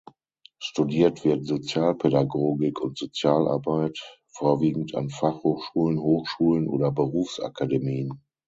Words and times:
Studiert 0.59 1.23
wird 1.25 1.45
Sozialpädagogik 1.45 2.79
und 2.81 2.97
Sozialarbeit 2.97 3.99
vorwiegend 4.29 4.95
an 4.95 5.11
Fachhochschulen, 5.11 5.99
Hochschulen 6.01 6.67
oder 6.67 6.91
Berufsakademien. 6.91 8.19